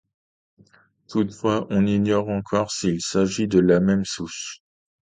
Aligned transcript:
Toutefois, 1.09 1.67
on 1.69 1.85
ignore 1.85 2.29
encore 2.29 2.71
s’il 2.71 2.99
s’agit 3.03 3.47
de 3.47 3.59
la 3.59 3.79
même 3.79 4.03
souche. 4.03 4.61